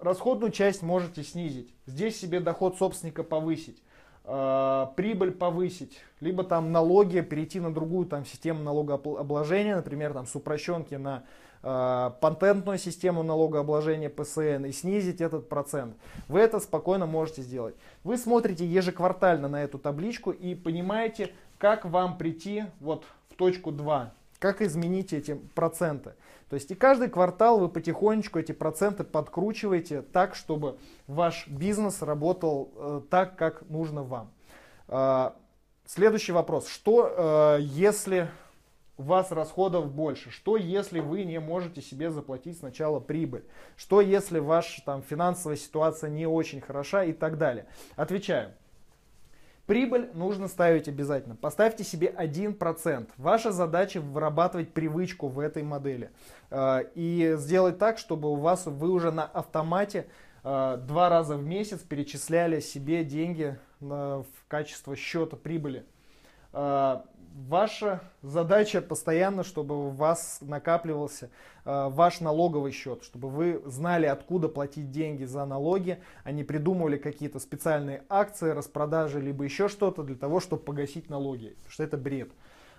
расходную 0.00 0.52
часть 0.52 0.82
можете 0.82 1.22
снизить. 1.22 1.74
Здесь 1.84 2.18
себе 2.18 2.40
доход 2.40 2.78
собственника 2.78 3.22
повысить 3.22 3.82
э, 4.26 4.86
прибыль 4.96 5.32
повысить, 5.32 6.02
либо 6.20 6.44
там 6.44 6.72
налоги 6.72 7.20
перейти 7.20 7.60
на 7.60 7.72
другую 7.72 8.06
там 8.06 8.26
систему 8.26 8.62
налогообложения, 8.62 9.76
например, 9.76 10.12
там 10.12 10.26
с 10.26 10.34
упрощенки 10.34 10.96
на 10.96 11.24
Э, 11.68 12.12
патентную 12.20 12.78
систему 12.78 13.24
налогообложения 13.24 14.08
ПСН 14.08 14.66
и 14.66 14.70
снизить 14.70 15.20
этот 15.20 15.48
процент. 15.48 15.96
Вы 16.28 16.38
это 16.38 16.60
спокойно 16.60 17.06
можете 17.06 17.42
сделать. 17.42 17.74
Вы 18.04 18.18
смотрите 18.18 18.64
ежеквартально 18.64 19.48
на 19.48 19.64
эту 19.64 19.80
табличку 19.80 20.30
и 20.30 20.54
понимаете, 20.54 21.32
как 21.58 21.84
вам 21.84 22.18
прийти 22.18 22.66
вот 22.78 23.04
в 23.30 23.34
точку 23.34 23.72
2, 23.72 24.14
как 24.38 24.62
изменить 24.62 25.12
эти 25.12 25.34
проценты. 25.34 26.14
То 26.48 26.54
есть 26.54 26.70
и 26.70 26.74
каждый 26.74 27.08
квартал 27.08 27.58
вы 27.58 27.68
потихонечку 27.68 28.38
эти 28.38 28.52
проценты 28.52 29.04
подкручиваете 29.04 30.02
так, 30.02 30.34
чтобы 30.34 30.78
ваш 31.06 31.48
бизнес 31.48 32.02
работал 32.02 32.72
э, 32.76 33.00
так, 33.10 33.36
как 33.36 33.68
нужно 33.68 34.04
вам. 34.04 34.32
Э, 34.88 35.30
следующий 35.86 36.32
вопрос. 36.32 36.68
Что 36.68 37.56
э, 37.58 37.62
если 37.62 38.28
у 38.96 39.02
вас 39.02 39.32
расходов 39.32 39.92
больше? 39.92 40.30
Что 40.30 40.56
если 40.56 41.00
вы 41.00 41.24
не 41.24 41.40
можете 41.40 41.82
себе 41.82 42.10
заплатить 42.10 42.58
сначала 42.58 43.00
прибыль? 43.00 43.44
Что 43.76 44.00
если 44.00 44.38
ваша 44.38 44.82
там, 44.84 45.02
финансовая 45.02 45.56
ситуация 45.56 46.10
не 46.10 46.26
очень 46.26 46.60
хороша 46.60 47.04
и 47.04 47.12
так 47.12 47.38
далее? 47.38 47.66
Отвечаю. 47.96 48.52
Прибыль 49.66 50.10
нужно 50.14 50.46
ставить 50.46 50.88
обязательно. 50.88 51.34
Поставьте 51.34 51.82
себе 51.82 52.14
1%. 52.16 53.08
Ваша 53.16 53.50
задача 53.50 54.00
вырабатывать 54.00 54.72
привычку 54.72 55.26
в 55.26 55.40
этой 55.40 55.64
модели. 55.64 56.10
Э, 56.50 56.84
и 56.94 57.34
сделать 57.36 57.78
так, 57.78 57.98
чтобы 57.98 58.30
у 58.30 58.36
вас 58.36 58.66
вы 58.66 58.90
уже 58.90 59.10
на 59.10 59.24
автомате 59.24 60.06
э, 60.44 60.78
два 60.86 61.08
раза 61.08 61.36
в 61.36 61.44
месяц 61.44 61.80
перечисляли 61.80 62.60
себе 62.60 63.04
деньги 63.04 63.58
в 63.80 64.24
качество 64.48 64.96
счета 64.96 65.36
прибыли 65.36 65.84
э, 66.52 67.00
ваша 67.36 68.00
задача 68.22 68.80
постоянно, 68.80 69.44
чтобы 69.44 69.88
у 69.88 69.90
вас 69.90 70.38
накапливался 70.40 71.30
э, 71.64 71.88
ваш 71.90 72.20
налоговый 72.20 72.72
счет, 72.72 73.04
чтобы 73.04 73.28
вы 73.28 73.62
знали, 73.66 74.06
откуда 74.06 74.48
платить 74.48 74.90
деньги 74.90 75.24
за 75.24 75.44
налоги, 75.44 75.98
а 76.24 76.32
не 76.32 76.44
придумывали 76.44 76.96
какие-то 76.96 77.38
специальные 77.38 78.04
акции, 78.08 78.50
распродажи, 78.50 79.20
либо 79.20 79.44
еще 79.44 79.68
что-то 79.68 80.02
для 80.02 80.16
того, 80.16 80.40
чтобы 80.40 80.62
погасить 80.62 81.10
налоги, 81.10 81.56
что 81.68 81.82
это 81.82 81.96
бред. 81.98 82.30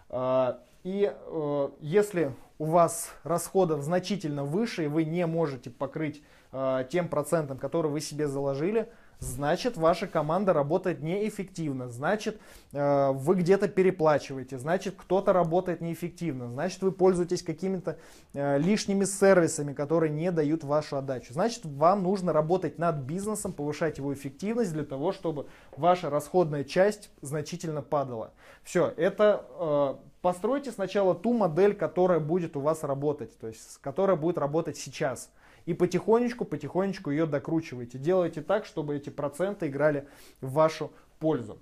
Э, 0.09 0.55
и 0.83 1.13
э, 1.13 1.69
если 1.81 2.33
у 2.57 2.65
вас 2.65 3.11
расходов 3.23 3.83
значительно 3.83 4.43
выше, 4.43 4.85
и 4.85 4.87
вы 4.87 5.03
не 5.05 5.25
можете 5.27 5.69
покрыть 5.69 6.23
э, 6.51 6.85
тем 6.89 7.09
процентом, 7.09 7.59
который 7.59 7.91
вы 7.91 8.01
себе 8.01 8.27
заложили, 8.27 8.89
значит 9.19 9.77
ваша 9.77 10.07
команда 10.07 10.53
работает 10.53 11.01
неэффективно, 11.01 11.89
значит 11.89 12.39
э, 12.73 13.11
вы 13.11 13.35
где-то 13.35 13.67
переплачиваете, 13.67 14.57
значит 14.57 14.95
кто-то 14.97 15.33
работает 15.33 15.81
неэффективно, 15.81 16.47
значит 16.47 16.81
вы 16.81 16.91
пользуетесь 16.91 17.43
какими-то 17.43 17.97
э, 18.33 18.57
лишними 18.59 19.05
сервисами, 19.05 19.73
которые 19.73 20.11
не 20.11 20.31
дают 20.31 20.63
вашу 20.63 20.97
отдачу. 20.97 21.33
Значит 21.33 21.65
вам 21.65 22.03
нужно 22.03 22.33
работать 22.33 22.77
над 22.77 22.97
бизнесом, 22.97 23.53
повышать 23.53 23.97
его 23.97 24.13
эффективность 24.13 24.73
для 24.73 24.83
того, 24.83 25.11
чтобы 25.11 25.47
ваша 25.75 26.09
расходная 26.09 26.63
часть 26.63 27.09
значительно 27.21 27.81
падала. 27.81 28.33
Все, 28.63 28.93
это 28.97 29.45
э, 29.59 29.95
постройте 30.21 30.71
сначала 30.71 31.15
ту 31.15 31.33
модель, 31.33 31.75
которая 31.75 32.19
будет 32.19 32.55
у 32.57 32.61
вас 32.61 32.83
работать, 32.83 33.37
то 33.39 33.47
есть 33.47 33.77
которая 33.81 34.15
будет 34.15 34.37
работать 34.37 34.77
сейчас 34.77 35.31
и 35.65 35.73
потихонечку, 35.73 36.45
потихонечку 36.45 37.11
ее 37.11 37.25
докручивайте. 37.25 37.97
Делайте 37.97 38.41
так, 38.41 38.65
чтобы 38.65 38.95
эти 38.95 39.09
проценты 39.09 39.67
играли 39.67 40.07
в 40.41 40.53
вашу 40.53 40.91
пользу. 41.19 41.57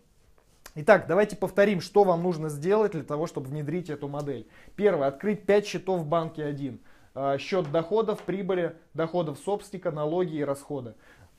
Итак, 0.75 1.05
давайте 1.07 1.35
повторим, 1.35 1.79
что 1.81 2.03
вам 2.03 2.21
нужно 2.21 2.49
сделать 2.49 2.91
для 2.91 3.03
того, 3.03 3.27
чтобы 3.27 3.47
внедрить 3.47 3.89
эту 3.89 4.07
модель. 4.07 4.47
Первое, 4.75 5.07
открыть 5.07 5.45
5 5.45 5.65
счетов 5.65 6.01
в 6.01 6.05
банке 6.05 6.43
1. 6.43 6.79
А, 7.15 7.37
счет 7.37 7.71
доходов, 7.71 8.21
прибыли, 8.21 8.75
доходов 8.93 9.39
собственника, 9.39 9.91
налоги 9.91 10.35
и 10.35 10.43
расходы. 10.43 10.93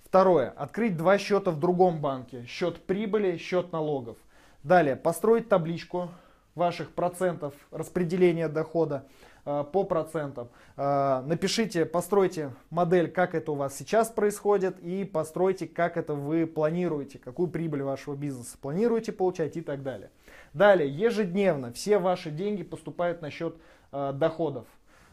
Второе, 0.04 0.50
открыть 0.50 0.96
два 0.96 1.18
счета 1.18 1.50
в 1.50 1.60
другом 1.60 2.00
банке. 2.00 2.46
Счет 2.46 2.80
прибыли, 2.86 3.36
счет 3.36 3.72
налогов. 3.72 4.16
Далее, 4.62 4.96
построить 4.96 5.48
табличку 5.48 6.08
ваших 6.56 6.90
процентов 6.90 7.54
распределения 7.70 8.48
дохода 8.48 9.06
Э, 9.48 9.64
по 9.72 9.84
процентам. 9.84 10.48
Э, 10.76 11.22
напишите, 11.24 11.86
постройте 11.86 12.50
модель, 12.68 13.08
как 13.08 13.36
это 13.36 13.52
у 13.52 13.54
вас 13.54 13.76
сейчас 13.76 14.08
происходит, 14.08 14.80
и 14.80 15.04
постройте, 15.04 15.68
как 15.68 15.96
это 15.96 16.14
вы 16.14 16.48
планируете, 16.48 17.20
какую 17.20 17.46
прибыль 17.46 17.84
вашего 17.84 18.16
бизнеса 18.16 18.58
планируете 18.60 19.12
получать 19.12 19.56
и 19.56 19.60
так 19.60 19.84
далее. 19.84 20.10
Далее, 20.52 20.88
ежедневно 20.90 21.72
все 21.72 21.98
ваши 21.98 22.32
деньги 22.32 22.64
поступают 22.64 23.22
на 23.22 23.30
счет 23.30 23.56
э, 23.92 24.12
доходов. 24.12 24.66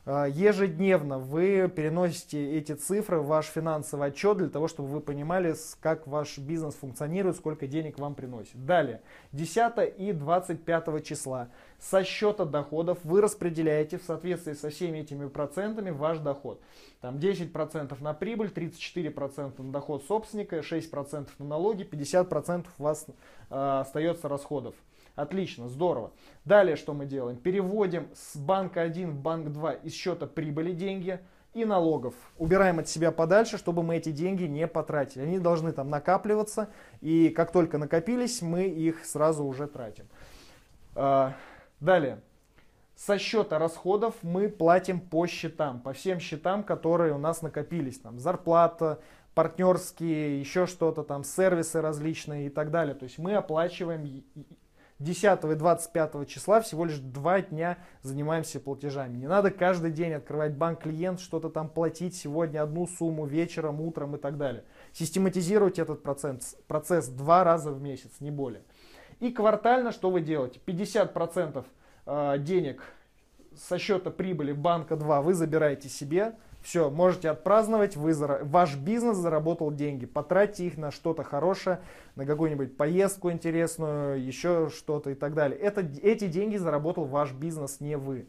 А, 0.05 0.25
ежедневно 0.25 1.17
вы 1.17 1.72
переносите 1.74 2.57
эти 2.57 2.74
цифры 2.74 3.19
в 3.19 3.27
ваш 3.27 3.45
финансовый 3.45 4.10
отчет 4.10 4.38
для 4.38 4.50
того, 4.50 4.67
чтобы 4.67 4.89
вы 4.89 5.00
понимали, 5.00 5.55
как 5.79 6.07
ваш 6.07 6.38
бизнес 6.38 6.75
функционирует, 6.75 7.38
сколько 7.38 7.67
денег 7.67 7.98
вам 8.00 8.13
приносит. 8.13 8.65
Далее, 8.65 9.01
10 9.31 9.98
и 9.98 10.12
25 10.12 11.05
числа 11.05 11.48
со 11.79 12.03
счета 12.03 12.43
доходов 12.43 12.98
вы 13.03 13.22
распределяете 13.22 13.98
в 13.98 14.03
соответствии 14.03 14.53
со 14.53 14.69
всеми 14.69 15.00
этими 15.00 15.29
процентами 15.29 15.89
ваш 15.89 16.17
доход. 16.17 16.62
Там 17.00 17.15
10% 17.15 18.01
на 18.01 18.13
прибыль, 18.13 18.48
34% 18.53 19.62
на 19.62 19.72
доход 19.72 20.03
собственника, 20.05 20.60
6% 20.60 21.29
на 21.39 21.45
налоги, 21.45 21.83
50% 21.83 22.65
у 22.77 22.83
вас 22.83 23.05
э, 23.50 23.79
остается 23.79 24.27
расходов. 24.27 24.75
Отлично, 25.15 25.70
здорово. 25.70 26.12
Далее 26.43 26.75
что 26.75 26.93
мы 26.93 27.05
делаем? 27.05 27.38
Переводим 27.38 28.10
с 28.15 28.36
банка 28.36 28.82
1 28.82 29.12
в 29.12 29.20
банк 29.20 29.51
2 29.51 29.74
из 29.74 29.93
счета 29.93 30.25
прибыли 30.25 30.72
деньги 30.72 31.20
и 31.53 31.65
налогов. 31.65 32.15
Убираем 32.39 32.79
от 32.79 32.89
себя 32.89 33.12
подальше, 33.12 33.60
чтобы 33.60 33.84
мы 33.84 33.98
эти 33.98 34.12
деньги 34.12 34.46
не 34.46 34.67
потратили. 34.67 35.24
Они 35.24 35.38
должны 35.38 35.72
там 35.72 35.89
накапливаться, 35.89 36.70
и 37.00 37.29
как 37.29 37.51
только 37.51 37.77
накопились, 37.77 38.41
мы 38.41 38.63
их 38.63 39.05
сразу 39.05 39.46
уже 39.46 39.67
тратим. 39.67 40.08
А, 40.96 41.34
далее. 41.79 42.22
Со 42.96 43.20
счета 43.20 43.60
расходов 43.60 44.15
мы 44.24 44.50
платим 44.50 45.00
по 45.00 45.27
счетам, 45.27 45.79
по 45.79 45.93
всем 45.93 46.20
счетам, 46.20 46.63
которые 46.63 47.13
у 47.13 47.17
нас 47.17 47.41
накопились. 47.41 48.00
Там 48.00 48.17
зарплата, 48.17 49.00
партнерские, 49.36 50.39
еще 50.39 50.65
что-то 50.65 51.03
там, 51.03 51.24
сервисы 51.24 51.82
различные 51.82 52.48
и 52.48 52.50
так 52.50 52.72
далее. 52.72 52.96
То 52.96 53.03
есть 53.03 53.17
мы 53.17 53.34
оплачиваем 53.34 54.24
10 55.03 55.43
и 55.43 55.55
25 55.55 56.27
числа 56.27 56.62
всего 56.62 56.86
лишь 56.86 56.98
два 56.98 57.41
дня 57.41 57.77
занимаемся 58.01 58.60
платежами. 58.60 59.17
Не 59.17 59.27
надо 59.27 59.51
каждый 59.51 59.91
день 59.91 60.13
открывать 60.13 60.55
банк 60.55 60.81
клиент, 60.83 61.19
что-то 61.19 61.50
там 61.50 61.69
платить 61.69 62.15
сегодня 62.15 62.63
одну 62.63 62.88
сумму 62.88 63.25
вечером, 63.25 63.81
утром 63.81 64.15
и 64.15 64.19
так 64.19 64.38
далее. 64.38 64.63
Систематизируйте 64.93 65.81
этот 65.81 66.03
процесс, 66.03 66.55
процесс 66.67 67.07
два 67.07 67.43
раза 67.43 67.72
в 67.72 67.81
месяц, 67.81 68.12
не 68.19 68.31
более. 68.31 68.63
И 69.19 69.31
квартально 69.31 69.91
что 69.91 70.10
вы 70.10 70.22
делаете? 70.22 70.60
50% 70.65 71.65
э, 72.05 72.38
денег 72.39 72.81
со 73.55 73.77
счета 73.77 74.10
прибыли 74.10 74.51
банка 74.51 74.95
2 74.95 75.22
вы 75.22 75.33
забираете 75.33 75.89
себе, 75.89 76.36
все, 76.63 76.89
можете 76.89 77.29
отпраздновать, 77.29 77.98
вы, 77.98 78.13
ваш 78.15 78.75
бизнес 78.77 79.17
заработал 79.17 79.70
деньги, 79.72 80.05
потратьте 80.05 80.65
их 80.65 80.77
на 80.77 80.91
что-то 80.91 81.24
хорошее, 81.24 81.82
на 82.15 82.25
какую-нибудь 82.25 82.77
поездку 82.77 83.29
интересную, 83.32 84.24
еще 84.25 84.70
что-то 84.74 85.10
и 85.10 85.13
так 85.13 85.34
далее. 85.34 85.60
Это, 85.60 85.82
эти 85.82 86.27
деньги 86.27 86.55
заработал 86.55 87.03
ваш 87.03 87.34
бизнес, 87.34 87.82
не 87.82 87.98
вы. 87.98 88.27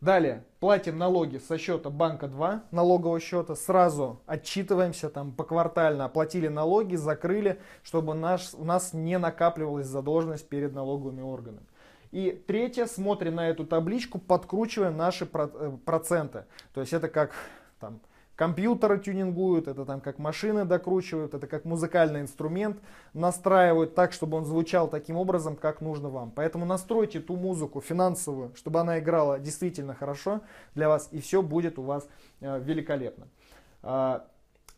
Далее, 0.00 0.44
платим 0.58 0.98
налоги 0.98 1.38
со 1.38 1.56
счета 1.56 1.90
банка 1.90 2.26
2, 2.26 2.64
налогового 2.72 3.20
счета, 3.20 3.54
сразу 3.54 4.20
отчитываемся 4.26 5.08
там 5.08 5.32
поквартально, 5.32 6.04
оплатили 6.04 6.48
налоги, 6.48 6.96
закрыли, 6.96 7.60
чтобы 7.82 8.14
наш, 8.14 8.52
у 8.52 8.64
нас 8.64 8.92
не 8.92 9.16
накапливалась 9.18 9.86
задолженность 9.86 10.48
перед 10.48 10.74
налоговыми 10.74 11.22
органами. 11.22 11.66
И 12.14 12.30
третье, 12.46 12.86
смотрим 12.86 13.34
на 13.34 13.48
эту 13.48 13.66
табличку, 13.66 14.20
подкручиваем 14.20 14.96
наши 14.96 15.28
э, 15.32 15.76
проценты. 15.84 16.44
То 16.72 16.80
есть 16.80 16.92
это 16.92 17.08
как 17.08 17.32
там, 17.80 17.98
компьютеры 18.36 19.00
тюнингуют, 19.00 19.66
это 19.66 19.84
там 19.84 20.00
как 20.00 20.20
машины 20.20 20.64
докручивают, 20.64 21.34
это 21.34 21.48
как 21.48 21.64
музыкальный 21.64 22.20
инструмент 22.20 22.78
настраивают 23.14 23.96
так, 23.96 24.12
чтобы 24.12 24.36
он 24.36 24.44
звучал 24.44 24.86
таким 24.86 25.16
образом, 25.16 25.56
как 25.56 25.80
нужно 25.80 26.08
вам. 26.08 26.30
Поэтому 26.30 26.64
настройте 26.64 27.18
ту 27.18 27.34
музыку 27.34 27.80
финансовую, 27.80 28.54
чтобы 28.54 28.78
она 28.78 29.00
играла 29.00 29.40
действительно 29.40 29.96
хорошо 29.96 30.40
для 30.76 30.88
вас, 30.88 31.08
и 31.10 31.18
все 31.18 31.42
будет 31.42 31.80
у 31.80 31.82
вас 31.82 32.06
э, 32.40 32.60
великолепно. 32.60 33.26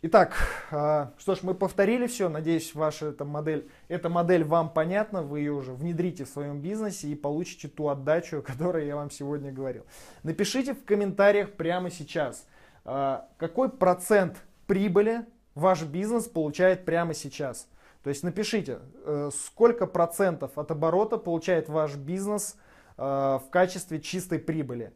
А, 0.02 0.06
Итак, 0.06 0.34
а, 0.70 1.12
что 1.18 1.34
ж, 1.34 1.42
мы 1.42 1.54
повторили 1.54 2.06
все. 2.06 2.28
Надеюсь, 2.28 2.74
ваша 2.74 3.06
эта 3.06 3.24
модель, 3.24 3.68
эта 3.88 4.08
модель 4.08 4.44
вам 4.44 4.70
понятна. 4.70 5.22
Вы 5.22 5.40
ее 5.40 5.52
уже 5.52 5.72
внедрите 5.72 6.24
в 6.24 6.28
своем 6.28 6.60
бизнесе 6.60 7.08
и 7.08 7.14
получите 7.14 7.68
ту 7.68 7.88
отдачу, 7.88 8.38
о 8.38 8.42
которой 8.42 8.86
я 8.86 8.96
вам 8.96 9.10
сегодня 9.10 9.52
говорил. 9.52 9.84
Напишите 10.22 10.74
в 10.74 10.84
комментариях 10.84 11.52
прямо 11.52 11.90
сейчас, 11.90 12.46
а, 12.84 13.28
какой 13.38 13.70
процент 13.70 14.36
прибыли 14.66 15.24
ваш 15.54 15.82
бизнес 15.82 16.24
получает 16.26 16.84
прямо 16.84 17.14
сейчас. 17.14 17.68
То 18.02 18.10
есть 18.10 18.22
напишите, 18.22 18.80
э, 19.04 19.30
сколько 19.34 19.86
процентов 19.86 20.58
от 20.58 20.70
оборота 20.70 21.16
получает 21.16 21.68
ваш 21.68 21.96
бизнес 21.96 22.56
э, 22.98 23.02
в 23.02 23.44
качестве 23.50 24.00
чистой 24.00 24.38
прибыли. 24.38 24.92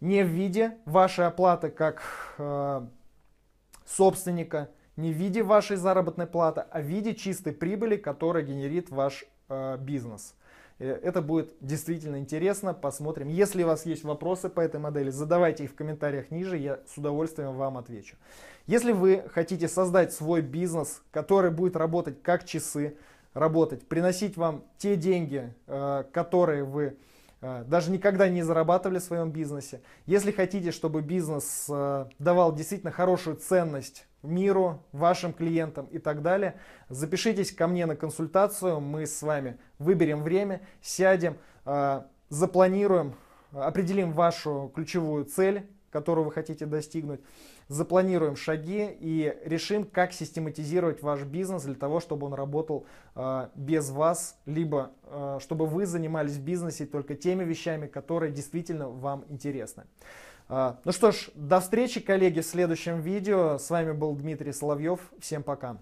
Не 0.00 0.22
в 0.22 0.28
виде 0.28 0.78
вашей 0.86 1.26
оплаты 1.26 1.68
как 1.68 2.02
собственника 3.88 4.68
не 4.96 5.12
в 5.12 5.16
виде 5.16 5.42
вашей 5.42 5.76
заработной 5.76 6.26
платы, 6.26 6.64
а 6.70 6.80
в 6.80 6.84
виде 6.84 7.14
чистой 7.14 7.52
прибыли, 7.52 7.96
которая 7.96 8.42
генерит 8.42 8.90
ваш 8.90 9.24
э, 9.48 9.76
бизнес. 9.78 10.34
Э, 10.78 10.98
это 11.02 11.22
будет 11.22 11.54
действительно 11.60 12.18
интересно, 12.18 12.74
посмотрим. 12.74 13.28
Если 13.28 13.62
у 13.62 13.66
вас 13.66 13.86
есть 13.86 14.04
вопросы 14.04 14.48
по 14.48 14.60
этой 14.60 14.80
модели, 14.80 15.10
задавайте 15.10 15.64
их 15.64 15.70
в 15.70 15.74
комментариях 15.74 16.30
ниже, 16.30 16.56
я 16.56 16.80
с 16.92 16.98
удовольствием 16.98 17.54
вам 17.54 17.78
отвечу. 17.78 18.16
Если 18.66 18.92
вы 18.92 19.24
хотите 19.32 19.68
создать 19.68 20.12
свой 20.12 20.42
бизнес, 20.42 21.02
который 21.10 21.50
будет 21.50 21.76
работать 21.76 22.22
как 22.22 22.44
часы, 22.44 22.96
работать, 23.34 23.86
приносить 23.86 24.36
вам 24.36 24.64
те 24.78 24.96
деньги, 24.96 25.54
э, 25.66 26.04
которые 26.12 26.64
вы 26.64 26.96
даже 27.40 27.90
никогда 27.90 28.28
не 28.28 28.42
зарабатывали 28.42 28.98
в 28.98 29.02
своем 29.02 29.30
бизнесе. 29.30 29.80
Если 30.06 30.32
хотите, 30.32 30.72
чтобы 30.72 31.02
бизнес 31.02 31.66
а, 31.70 32.08
давал 32.18 32.52
действительно 32.54 32.90
хорошую 32.90 33.36
ценность 33.36 34.06
миру, 34.22 34.82
вашим 34.90 35.32
клиентам 35.32 35.86
и 35.86 35.98
так 35.98 36.22
далее, 36.22 36.56
запишитесь 36.88 37.52
ко 37.52 37.68
мне 37.68 37.86
на 37.86 37.94
консультацию, 37.94 38.80
мы 38.80 39.06
с 39.06 39.22
вами 39.22 39.58
выберем 39.78 40.22
время, 40.22 40.62
сядем, 40.80 41.38
а, 41.64 42.08
запланируем, 42.28 43.14
определим 43.52 44.12
вашу 44.12 44.72
ключевую 44.74 45.24
цель, 45.24 45.68
которую 45.90 46.24
вы 46.24 46.32
хотите 46.32 46.66
достигнуть, 46.66 47.20
запланируем 47.68 48.36
шаги 48.36 48.88
и 49.00 49.36
решим, 49.44 49.84
как 49.84 50.12
систематизировать 50.12 51.02
ваш 51.02 51.22
бизнес 51.22 51.64
для 51.64 51.74
того, 51.74 52.00
чтобы 52.00 52.26
он 52.26 52.34
работал 52.34 52.86
э, 53.14 53.48
без 53.54 53.90
вас, 53.90 54.38
либо 54.46 54.92
э, 55.04 55.38
чтобы 55.40 55.66
вы 55.66 55.86
занимались 55.86 56.36
в 56.36 56.42
бизнесе 56.42 56.86
только 56.86 57.14
теми 57.14 57.44
вещами, 57.44 57.86
которые 57.86 58.32
действительно 58.32 58.88
вам 58.88 59.24
интересны. 59.28 59.84
Э, 60.48 60.74
ну 60.84 60.92
что 60.92 61.12
ж, 61.12 61.30
до 61.34 61.60
встречи, 61.60 62.00
коллеги, 62.00 62.40
в 62.40 62.46
следующем 62.46 63.00
видео. 63.00 63.58
С 63.58 63.70
вами 63.70 63.92
был 63.92 64.14
Дмитрий 64.14 64.52
Соловьев. 64.52 65.00
Всем 65.20 65.42
пока. 65.42 65.78